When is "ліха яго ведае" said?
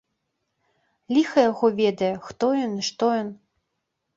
1.17-2.11